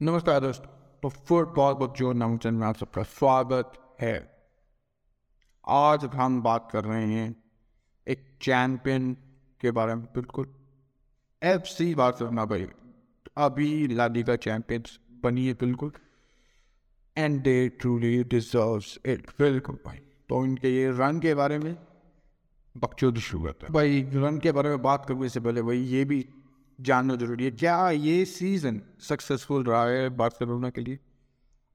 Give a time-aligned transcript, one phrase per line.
[0.00, 0.68] नमस्कार दोस्तों
[1.02, 4.16] तो फुटबॉल बच्चों नामचंद में आप सबका स्वागत है।
[5.64, 7.36] आज हम बात कर रहे हैं
[8.06, 9.12] एक चैंपियन
[9.60, 10.48] के बारे में। बिल्कुल
[11.42, 12.66] एफ़ सी बार्सिलोना भाई,
[13.36, 15.92] अभी का चैंपियंस बनी है, बिल्कुल।
[17.16, 19.98] And they truly deserves it बिल्कुल भाई।
[20.28, 21.76] तो इनके ये रन के बारे में
[22.74, 26.26] बकचोद शुरू है। भाई रन के बारे में बात करने से पहले भाई, ये भी
[26.78, 30.98] जानना ज़रूरी है। क्या ये सीज़न सक्सेसफुल रहा है बार्सिलोना के लिए?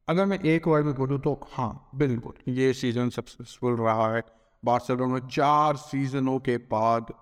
[0.08, 4.24] अगर मैं एक वर्ड में बोलूँ तो हाँ बिल्कुल, ये सीज़न सक्सेसफुल रहा है।
[4.64, 7.14] बार्सिलोना चार सीजनों के बाद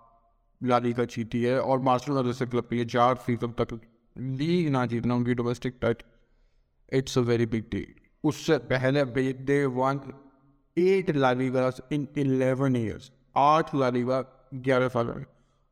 [0.61, 3.79] लाली का जीती है और बार्सिलोना जैसे क्लब के चार सीज़न तक
[4.15, 6.03] लीग ना जीतना, उनकी domestic touch
[6.91, 9.03] it's a very big deal उससे पहले
[9.33, 9.99] they won
[10.77, 14.19] eight La Liga in eleven years आठ लालीगा
[14.55, 15.25] ग्यारह साल में।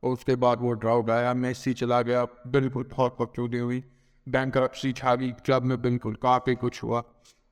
[0.06, 3.82] और उसके बाद वो ड्राउट आया मेसी चला गया, बिल्कुल बहुत बकचोदी हुई।
[4.26, 7.02] बैंक करप्सी छा गई क्लब में बिल्कुल काफ़ी कुछ हुआ।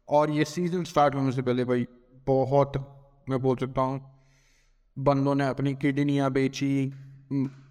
[0.09, 1.87] और ये सीज़न स्टार्ट होने से पहले भाई,
[2.27, 2.73] बहुत,
[3.29, 4.01] मैं बोल सकता हूँ,
[4.97, 6.93] बंदों ने अपनी किडनियाँ बेची।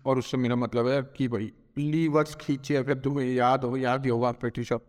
[0.05, 4.09] और उससे मेरा मतलब है कि भाई लीवर्स खींचे, अगर तुम्हें याद हो, याद ही
[4.09, 4.85] होगा पेटी सब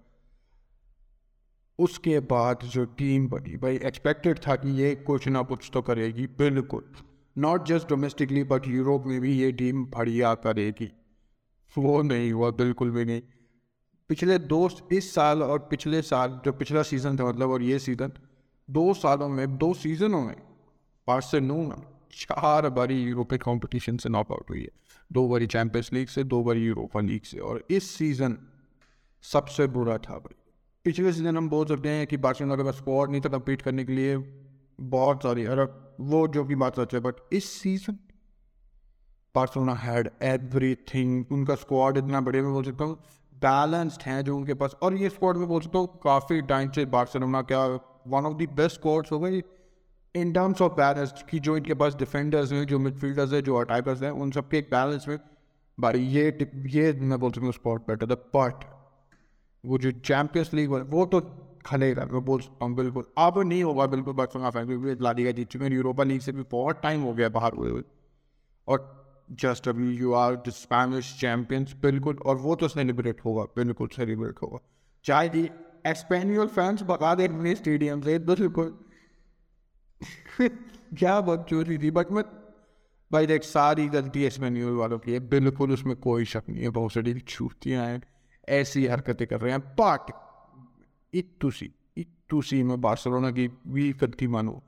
[1.78, 6.26] उसके बाद जो टीम बनी, भाई एक्सपेक्टेड था कि ये कुछ ना कुछ तो करेगी,
[6.38, 6.84] बिल्कुल।
[7.38, 10.92] Not just domestically but Europe में भी ये टीम बढ़िया करेगी।
[11.78, 13.22] वो नहीं हुआ, बिल्कुल भी नहीं।
[14.08, 18.12] पिछले दो, इस साल और पिछले साल, जो पिछला सीज़न था मतलब और ये सीज़न
[18.70, 20.36] दो सालों में, दो सीज़नों में
[21.06, 24.68] बार्सिलोना चार बारी यूरोपियन कंपटीशन से नॉक आउट हुई है।
[25.12, 28.38] दो बारी चैंपियंस लीग से, दो बारी यूरोपा लीग से, और इस सीज़न
[29.22, 30.34] सबसे बुरा था भाई।
[30.84, 33.84] पिछले सीज़न हम बोल सकते हैं कि बार्सिलोना के पास स्क्वाड नहीं था कम्पीट करने
[33.84, 34.16] के लिए।
[34.78, 35.64] बहुत सारी अरे
[36.00, 37.98] वो जो की बात सच है बट इस सीज़न
[39.34, 42.94] बार्सिलोना हैड एवरीथिंग उनका स्क्वाड इतना बढ़िया मैं बोल सकता हूँ
[43.36, 46.84] बैलेंस्ड है जो उनके पास। और ये स्क्वाड में बोल सकता हूँ, काफ़ी टाइम से
[46.86, 47.64] बार्सिलोना क्या
[48.08, 49.42] one of the best squads हो गई
[50.14, 54.02] इन टर्म्स ऑफ़ बैलेंस की जो इनके पास डिफेंडर्स हैं, जो मिडफील्डर्स हैं, जो अटैकर्स
[54.02, 55.18] हैं, उन सबके एक बैलेंस में।
[55.78, 56.28] भाई ये
[56.68, 58.64] ये मैं बोल सकता हूँ स्पॉट बेटर द बट
[59.64, 61.20] वो जो चैंपियंस लीग वो तो
[61.66, 65.30] खलेगा मैं बोल सकता हूँ बिल्कुल, अब नहीं होगा बिल्कुल बार्सिलोना फ़ैन क्योंकि ला लिगा
[65.30, 67.82] जीत चुके हैं यूरोपा लीग से भी बहुत टाइम हो गया बाहर हुए हुए।
[68.68, 73.88] और जस्ट अभी you are the Spanish champions बिल्कुल, और वो तो सेलिब्रेट होगा, बिल्कुल
[73.88, 74.58] सेलिब्रेट होगा।
[75.04, 75.48] चाहे जी
[75.94, 78.78] स्पेनियल फैंस बता दे अपने स्टेडियम से, बिल्कुल।
[80.98, 82.22] क्या बात चोरी थी बट मैं,
[83.10, 86.92] भाई देख, सारी गलती स्पेनियल वालों की है, बिल्कुल उसमें कोई शक नहीं है, बहुत
[86.92, 88.02] सारी छूतियाँ हैं,
[88.48, 90.12] ऐसी हरकतें कर रहे हैं बट
[91.14, 94.62] इतुसी इतुसी में बार्सिलोना की भी करती मानो।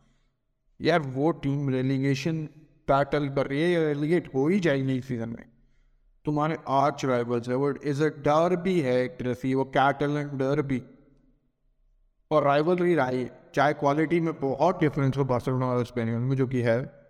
[0.81, 2.49] यार वो टीम रेलीगेशन
[2.89, 5.45] बैटल कर रही है रेलीगेट हो ही जाएगी इस सीज़न में।
[6.25, 10.39] तुम्हारे आर्च राइवल्स है, वो इज़ अ डर भी है एक तरह से, वो कैटलन
[10.39, 10.83] डर भी।
[12.31, 16.47] और राइवलरी रही है, चाहे क्वालिटी में बहुत डिफरेंस हो बार्सिलोना और स्पेनियन में, जो
[16.47, 17.07] कि है।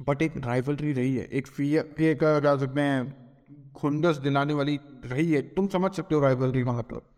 [0.00, 3.24] बट एक राइवलरी रही है, एक फियर एक क्या सकते हैं,
[3.72, 7.10] खुंदस दिलाने वाली रही है। तुम समझ सकते हो राइवलरी का मतलब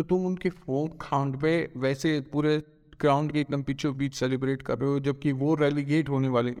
[0.00, 2.56] तो तुम उनके होम ग्राउंड पे वैसे पूरे
[3.00, 6.54] ग्राउंड के एकदम पीछे बीच सेलिब्रेट कर रहे हो, जबकि वो रेलीगेट होने वाले।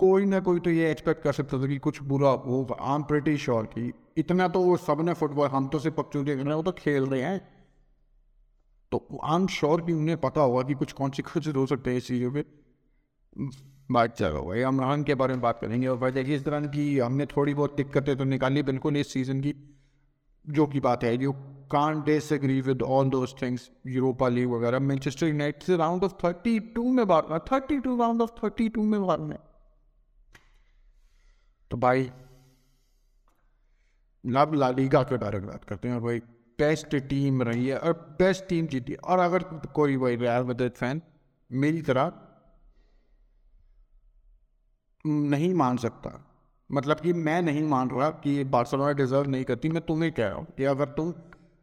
[0.00, 3.02] कोई ना कोई तो ये एक्सपेक्ट कर सकता था कि कुछ बुरा होगा आई एम
[3.02, 5.96] प्रेटी श्योर कि इतना तो वो सबने फुटबॉल हम तो सिर्फ़
[6.38, 7.38] रहे हैं, वो तो खेल रहे हैं।
[8.92, 12.06] तो आई एम श्योर कि उन्हें पता होगा कि कुछ कॉन्सिक्वेंसेज हो सकते हैं इस
[12.08, 12.44] चीज़ों पर
[13.90, 16.98] बात चलो भाई हम के बारे में बात करेंगे। और भाई देखिए इस दौरान की
[16.98, 19.54] हमने थोड़ी बहुत दिक्कतें तो निकाली बिल्कुल इस सीज़न की।
[20.50, 21.32] जो की बात है you
[21.72, 26.58] can disagree with all those things Europa League वगैरह मैनचेस्टर यूनाइटेड से राउंड ऑफ़ थर्टी
[26.60, 29.38] टू में बात thirty two round of thirty two में में
[31.70, 32.10] तो भाई
[34.24, 36.18] लब ला लीगा के बारे में बात करते हैं और भाई
[36.58, 39.42] बेस्ट टीम रही है और बेस्ट टीम जीती है। और अगर
[39.74, 41.00] कोई भाई रियल मैड्रिड फ़ैन
[41.50, 42.12] मेरी तरह,
[45.04, 46.10] नहीं मान सकता
[46.70, 50.36] मतलब कि मैं नहीं मान रहा कि बार्सिलोना डिजर्व नहीं करती, मैं तुम्हें कह रहा
[50.36, 51.12] हूँ कि अगर तुम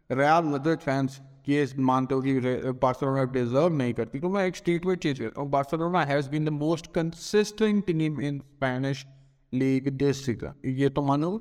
[0.10, 1.20] रियल मैड्रिड फैंस
[1.50, 5.50] ये मानते हो कि बार्सिलोना डिजर्व नहीं करती तो मैं एक स्टेटमेंट चेंज करता हूँ,
[5.50, 9.06] Barcelona has been the most consistent team in Spanish
[9.54, 11.32] league this season ये तो मानो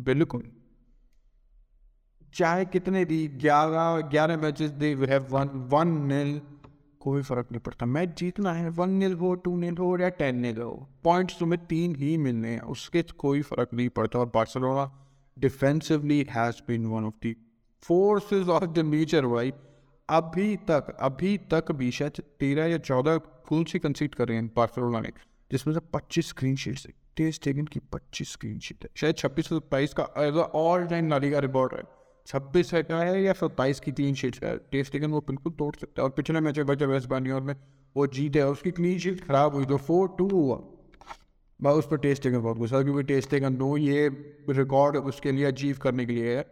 [0.00, 0.42] बिल्कुल।
[2.34, 6.40] चाहे कितने भी ग्यारह ग्यारह matches they have won one nil
[7.06, 10.36] कोई फ़र्क नहीं पड़ता। मैच जीतना है वन नील हो टू नील हो या टेन
[10.36, 10.70] नील हो
[11.04, 14.86] पॉइंट्स तुम्हें तीन ही मिलने हैं, उसके कोई फ़र्क नहीं पड़ता। और Barcelona
[15.36, 17.36] defensively has been one of the
[17.82, 19.52] forces of the nature भाई।
[20.08, 23.16] अभी तक अभी तक भी शायद तेरह या चौदह
[23.48, 25.10] गोल से कंसीड कर रहे हैं बार्सिलोना ने,
[25.50, 29.48] जिसमें से पच्चीस स्क्रीन शीट से टेस्ट टेगन की पच्चीस स्क्रीन शीट है। शायद छब्बीस
[29.48, 31.82] सौ सत्ताईस का एज ऑल टाइम नाली का रिकॉर्ड है।
[32.26, 34.56] छब्बीस है है या सत्ताईस की तीन शीट है?
[34.72, 37.54] टेस्ट टेगन वो बिल्कुल तोड़ सकता है। और पिछले मैच में बचे वेस्ट बंगाल में,
[37.96, 40.58] वो जीत है, उसकी क्लीन शीट खराब हुई तो फोर टू हुआ।
[41.60, 44.08] मैं उस पर टेस्ट टेगन बहुत गुस्सा, क्योंकि टेस्ट टेगन नो ये
[44.50, 46.44] रिकॉर्ड उसके लिए अचीव करने के लिए है।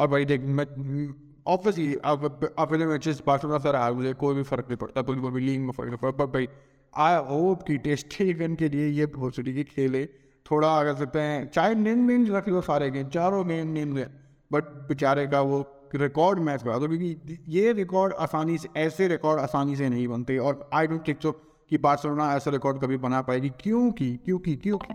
[0.00, 1.14] और भाई देख, मैं
[1.46, 5.40] ऑब्वियसली अब अपने मैचेस बार्सिलोना सर आ मुझे कोई भी फ़र्क नहीं पड़ता बिल्कुल भी
[5.40, 6.48] लीग में फ़र्क नहीं पड़ता। भाई
[6.94, 10.04] आई होप कि टेस्ट टेगन के लिए ये बहुत की खेले।
[10.50, 14.06] थोड़ा अगर सकते हैं चाहे निन निन रख लो सारे गेम चारों गेम निन गए
[14.50, 15.64] बट बेचारे का वो
[15.94, 20.38] रिकॉर्ड मैच करा दो, क्योंकि ये रिकॉर्ड आसानी से, ऐसे रिकॉर्ड आसानी से नहीं बनते
[20.38, 21.32] और आई डोंट थिंक सो
[21.70, 24.94] कि बार्सिलोना ऐसा रिकॉर्ड कभी बना पाएगी। क्योंकि क्योंकि क्योंकि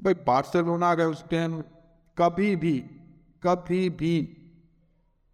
[0.00, 1.60] भाई बार्सिलोना अगर उस टाइम
[2.16, 2.78] कभी भी
[3.42, 4.14] कभी भी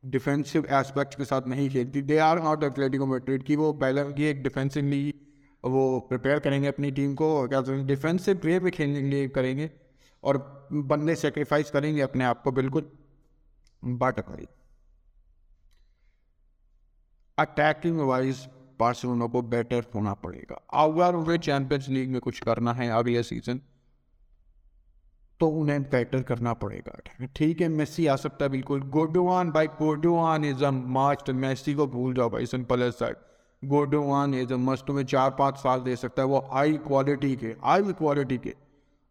[0.04, 4.24] डिफेंसिव एस्पेक्ट के साथ नहीं खेलती they are not Atletico Madrid की वो पहले की
[4.24, 5.14] एक डिफेंसिवली
[5.64, 9.70] वो प्रिपेयर करेंगे अपनी टीम को क्या डिफेंसिव वे पे खेलने के लिए करेंगे
[10.24, 12.90] और बंदे सेक्रीफाइस करेंगे अपने आप को, बिल्कुल।
[13.82, 14.20] बट
[17.38, 18.48] अटैकिंग वाइज
[18.80, 23.60] बार्सिलोना को बेटर होना पड़ेगा। अगर उन्हें चैंपियंस लीग में कुछ करना है अगले सीज़न
[25.40, 30.44] तो उन्हें बेटर करना पड़ेगा। ठीक है मेसी आ सकता है, बिल्कुल। गोडोवान भाई गोडोवान
[30.44, 33.16] इज़ अ मस्ट मेसी को भूल जाओ भाई सिंपल एज दैट
[33.62, 37.46] गोडोवान इज़ अ मस्ट तुम्हें चार पाँच साल दे सकता है, वो हाई क्वालिटी के
[37.46, 38.54] हाई क्वालिटी के।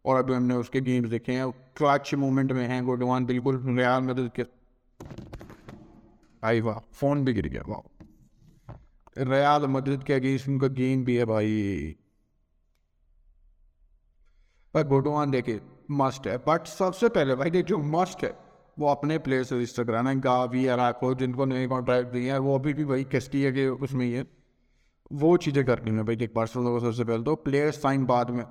[0.04, 4.30] और अभी हमने उसके गेम्स देखे हैं क्लच मोमेंट में हैं गोडोवान बिल्कुल रियाल मदद
[4.36, 4.57] के।
[6.44, 8.04] आई, वाह, फ़ोन भी गिर गया, वाह।
[9.18, 11.96] रियाल मदद के अगेंस्ट उनका गेम भी है भाई।
[14.74, 18.38] पर गोडोवान देखे मस्ट है। बट सबसे पहले भाई, देख जो मस्ट है,
[18.78, 22.58] वो अपने प्लेयर से रजिस्टर कराना है गावी अराको जिनको नए कॉन्ट्रैक्ट दिए हैं, वो
[22.58, 24.26] अभी भी भाई है कि उसमें ही है।
[25.12, 28.44] वो चीज़ें करनी है भाई, देख बार्सिलोना को सबसे पहले तो प्लेयर साइन बाद में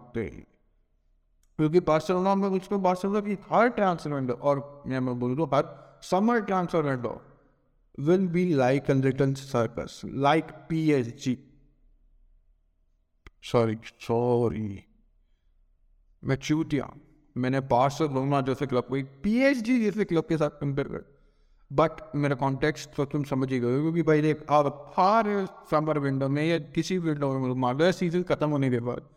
[1.60, 6.42] क्योंकि बार्सिलोना में उसमें बार्सिलोना की हर ट्रांसफ़र विंडो और मैं बोल दूँ हर summer
[6.42, 7.22] transfer window
[8.00, 11.38] like return circus like P H G
[13.44, 14.84] sorry sorry
[16.24, 16.94] मैं चूतिया।
[17.38, 21.18] मैंने बार्सिलोना जैसे क्लब को, एक पीएचडी जैसे क्लब के साथ कंपेयर कर।
[21.74, 26.30] बट मेरा कॉन्टेक्स्ट तो तुम समझ ही गए क्योंकि भाई देख, अब हर समर विंडो
[26.30, 29.10] में या किसी विंडो में मान लो सीज़न खत्म होने के बाद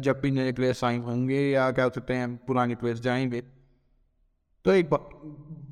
[0.00, 3.40] जब भी नए प्लेयर साइन होंगे या क्या सकते हैं, पुराने प्लेयर्स जाएँगे।
[4.64, 4.90] तो एक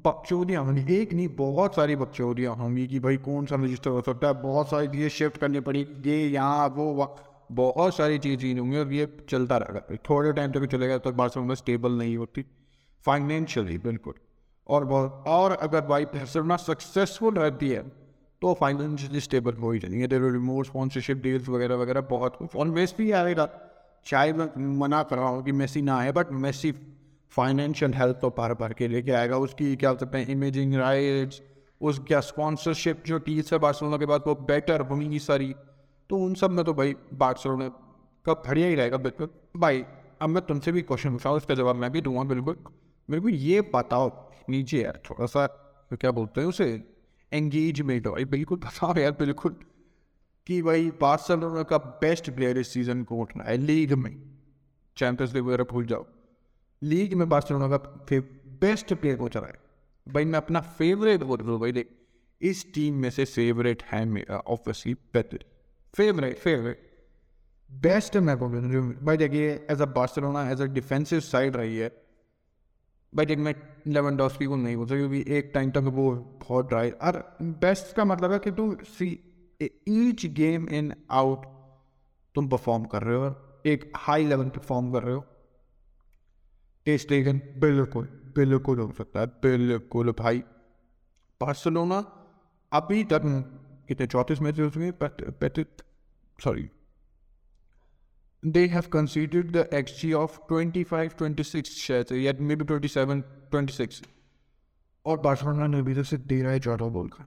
[0.05, 4.27] बकचोदियाँ होंगी एक नहीं बहुत सारी बकचोदियाँ होंगी कि भाई कौन सा रजिस्टर हो सकता
[4.27, 4.35] है?
[4.43, 8.93] बहुत सारी चीज़ें शिफ्ट करनी पड़ी, ये, यहाँ, वो वक्त बहुत सारी चीज़ें होंगी और
[8.93, 12.45] ये चलता रहेगा। थोड़े टाइम तक चलेगा तो बार्सिलोना स्टेबल नहीं होती।
[13.05, 14.15] फाइनेंशियली बिल्कुल।
[14.67, 17.83] और बहुत, और अगर भाई बार्सिलोना सक्सेसफुल रहती है
[18.43, 22.67] तो फाइनेंशियली स्टेबल हो ही। जाएँगे देर रिमोट स्पॉन्सरशिप डील्स वगैरह वगैरह, बहुत कुछ। और
[22.69, 23.49] मेसी आएगा।
[24.07, 26.73] चाहे मैं मना कर रहा हूँ कि मेसी ना आए बट मेसी
[27.37, 29.37] फाइनेंशियल हेल्थ तो पार भर के लेके आएगा?
[29.37, 31.43] उसकी क्या सकते हैं इमेजिंग राइट्स
[31.81, 35.55] उस क्या स्पॉन्सरशिप जो टील्स है बार्सलोना के बाद वो बेटर होंगी सारी।
[36.11, 37.69] तो उन सब में तो भाई बार्सलोना
[38.27, 39.85] का बढ़िया ही रहेगा, बिल्कुल। भाई,
[40.23, 42.57] अब मैं तुमसे भी क्वेश्चन पूछा उसका जवाब मैं भी दूँगा, बिल्कुल।
[43.09, 44.11] मेरे को ये बताओ,
[44.51, 45.47] नीचे यार थोड़ा सा
[45.91, 46.83] तो क्या बोलते हैं उसे
[47.33, 49.57] एंगेजमेंट भाई, बिल्कुल बताओ यार, बिल्कुल।
[50.47, 53.57] कि भाई बार्सलोना का बेस्ट प्लेयर इस सीज़न को उठना है?
[53.57, 54.17] लीग में।
[54.97, 56.07] चैंपियंस लीग वगैरह भूल जाओ।
[56.83, 57.79] लीग में बार्सिलोना का
[58.61, 59.61] बेस्ट प्लेयर को चला है।
[60.07, 61.89] भाई, मैं अपना फेवरेट बोल रहा भाई, देख,
[62.41, 65.45] इस टीम में से फेवरेट है मेरा obviously better
[65.95, 66.91] favourite favourite
[67.71, 71.89] best मैं बोलूँ भाई देखिए as a Barcelona as a defensive side रही है।
[73.13, 73.55] भाई, देख, मैं
[73.87, 78.05] लेवन डॉस्की को नहीं बोलता क्योंकि एक टाइम तक वो बहुत ड्राई और बेस्ट का
[78.05, 79.09] मतलब है कि तुम see
[79.89, 81.47] each game in out
[82.35, 85.25] तुम परफॉर्म कर रहे हो और एक हाई लेवल परफॉर्म कर रहे हो।
[86.87, 90.39] टेस्ट टेकन बिल्कुल बिल्कुल हो सकता है, बिल्कुल भाई।
[91.41, 91.99] बार्सिलोना
[92.73, 93.23] अभी तक
[93.89, 94.93] कितने, चौंतीस मैच उसमें
[96.39, 96.69] sorry
[98.43, 103.21] they have conceded the xg of 25 26 shares, yet maybe 27
[103.53, 104.01] 26
[105.07, 107.27] और बार्सिलोना ने अभी तक से दे रहा है चौदह गोल का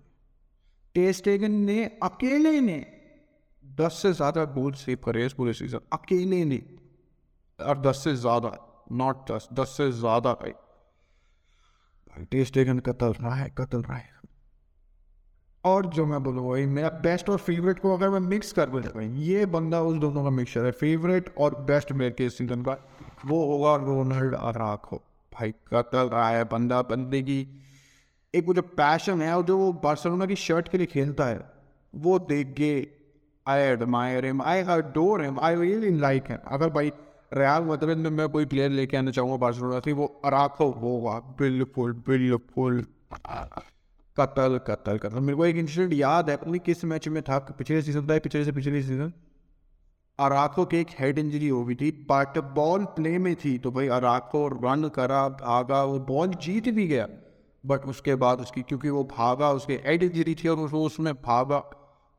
[0.95, 2.77] टेस्टेगन ने अकेले ने
[3.63, 6.61] दस से ज़्यादा गोल सेव करे इस पूरे सीज़न अकेले ने,
[7.59, 8.49] और दस से ज़्यादा।
[8.93, 10.53] नॉट दस दस से ज़्यादा भाई
[12.31, 14.13] टेस्टेगन कतल रहा है, कतल रहा है।
[15.63, 19.03] और जो मैं बोलूँ, वही मेरा बेस्ट और फेवरेट को अगर मैं मिक्स कर बोलूँ
[19.03, 22.77] ये बंदा उस दोनों का मिक्सचर है। फेवरेट और बेस्ट मेरे के सीज़न का,
[23.25, 25.01] वो होगा रोनाल्ड अराखो
[25.31, 27.39] भाई, कतल रहा है बंदा, बंदे की
[28.33, 31.39] एक वो जो पैशन है, और जो वो बार्सिलोना की शर्ट के लिए खेलता है,
[31.93, 32.71] वो देख के
[33.45, 36.91] I admire him I adore him I really like him अगर भाई
[37.35, 41.93] रियाल मतलब में मैं कोई प्लेयर लेके आना चाहूँगा बार्सिलोना से, वो अराखो होगा बिल्कुल
[42.07, 42.85] बिल्कुल।
[44.17, 47.81] कतल कतल कतल। मेरे को एक इंसिडेंट याद है अपनी किस मैच में था, पिछले
[47.81, 49.13] सीज़न था पिछले से पिछले सीज़न
[50.19, 53.87] अराको की एक हेड इंजरी हो गई थी बट बॉल प्ले में थी तो भाई
[53.87, 57.07] अराको रन करा, भागा, वो बॉल जीत भी गया।
[57.63, 61.63] बट उसके बाद उसकी, क्योंकि वो भागा, उसके हेड इंजरी थी और उसमें भागा,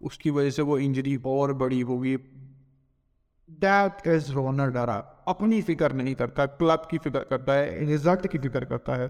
[0.01, 2.17] उसकी वजह से वो इंजरी और बड़ी होगी।
[3.49, 4.71] दैट इज़ रोनर
[5.29, 9.09] अपनी फ़िक्र नहीं करता, क्लब की फ़िक्र करता है रिज़ल्ट की फ़िक्र करता है,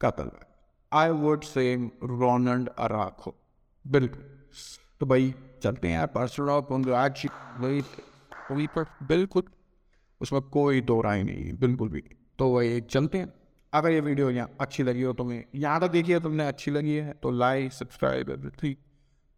[0.00, 0.30] कतल।
[0.92, 3.34] आई वुड से रोनल्ड अराखो
[3.84, 4.22] बिल्कुल।
[5.00, 6.06] तो भाई, चलते हैं यार
[9.02, 9.42] बिल्कुल।
[10.20, 12.02] उसमें कोई दो राय नहीं बिल्कुल भी।
[12.38, 13.32] तो वही चलते हैं।
[13.72, 17.12] अगर ये वीडियो यहाँ अच्छी लगी हो तुम्हें यहाँ तक देखिए, तुमने अच्छी लगी है
[17.12, 18.74] तो लाइक सब्सक्राइब एवरीथिंग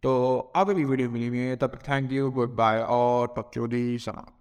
[0.02, 4.35] तो अब भी वीडियो मिली हुई है, तब थैंक यू गुड बाय और पक्चोदी सलाम